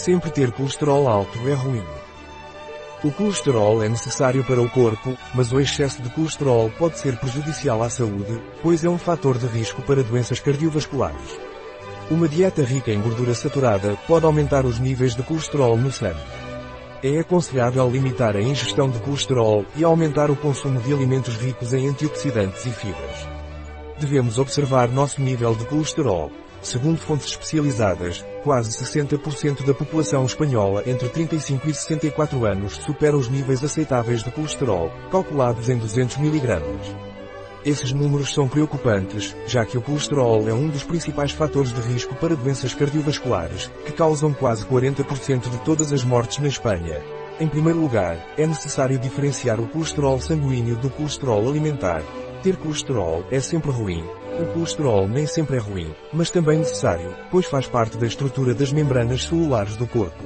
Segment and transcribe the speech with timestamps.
[0.00, 1.84] Sempre ter colesterol alto é ruim.
[3.04, 7.82] O colesterol é necessário para o corpo, mas o excesso de colesterol pode ser prejudicial
[7.82, 11.38] à saúde, pois é um fator de risco para doenças cardiovasculares.
[12.10, 16.18] Uma dieta rica em gordura saturada pode aumentar os níveis de colesterol no sangue.
[17.02, 21.86] É aconselhável limitar a ingestão de colesterol e aumentar o consumo de alimentos ricos em
[21.86, 23.28] antioxidantes e fibras.
[23.98, 26.32] Devemos observar nosso nível de colesterol,
[26.62, 33.28] Segundo fontes especializadas, quase 60% da população espanhola entre 35 e 64 anos supera os
[33.28, 36.60] níveis aceitáveis de colesterol, calculados em 200 mg.
[37.64, 42.14] Esses números são preocupantes, já que o colesterol é um dos principais fatores de risco
[42.14, 47.02] para doenças cardiovasculares, que causam quase 40% de todas as mortes na Espanha.
[47.38, 52.02] Em primeiro lugar, é necessário diferenciar o colesterol sanguíneo do colesterol alimentar.
[52.42, 54.04] Ter colesterol é sempre ruim,
[54.40, 58.72] o colesterol nem sempre é ruim, mas também necessário, pois faz parte da estrutura das
[58.72, 60.24] membranas celulares do corpo.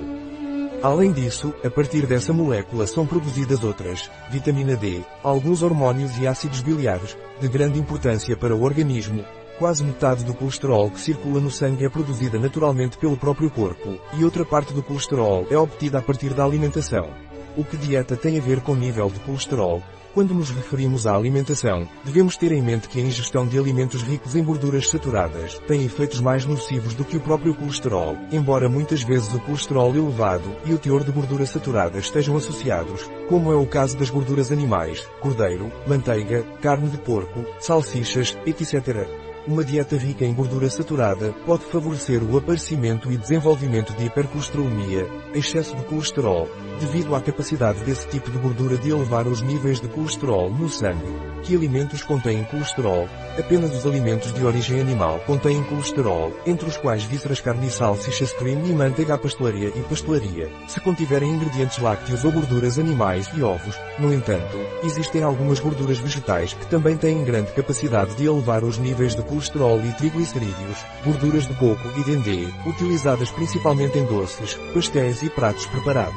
[0.82, 6.60] Além disso, a partir dessa molécula são produzidas outras, vitamina D, alguns hormônios e ácidos
[6.60, 9.24] biliares, de grande importância para o organismo.
[9.58, 14.24] Quase metade do colesterol que circula no sangue é produzida naturalmente pelo próprio corpo, e
[14.24, 17.08] outra parte do colesterol é obtida a partir da alimentação.
[17.56, 19.80] O que dieta tem a ver com nível de colesterol?
[20.12, 24.34] Quando nos referimos à alimentação, devemos ter em mente que a ingestão de alimentos ricos
[24.34, 29.32] em gorduras saturadas tem efeitos mais nocivos do que o próprio colesterol, embora muitas vezes
[29.32, 33.96] o colesterol elevado e o teor de gordura saturada estejam associados, como é o caso
[33.96, 39.06] das gorduras animais, cordeiro, manteiga, carne de porco, salsichas, etc.
[39.46, 45.76] Uma dieta rica em gordura saturada pode favorecer o aparecimento e desenvolvimento de hipercolesterolemia, excesso
[45.76, 46.48] de colesterol,
[46.80, 51.12] devido à capacidade desse tipo de gordura de elevar os níveis de colesterol no sangue.
[51.42, 53.06] Que alimentos contêm colesterol?
[53.38, 58.32] Apenas os alimentos de origem animal contêm colesterol, entre os quais vísceras carne e salsichas
[58.32, 60.50] cream e manteiga pastelaria e pastelaria.
[60.66, 66.54] Se contiverem ingredientes lácteos ou gorduras animais e ovos, no entanto, existem algumas gorduras vegetais
[66.54, 71.54] que também têm grande capacidade de elevar os níveis de colesterol e triglicerídeos, gorduras de
[71.54, 76.14] coco e dendê, utilizadas principalmente em doces, pastéis e pratos preparados.